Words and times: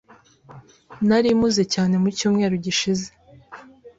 Nari 1.07 1.29
mpuze 1.37 1.63
cyane 1.73 1.93
mu 2.01 2.09
cyumweru 2.17 2.55
gishize. 2.65 3.07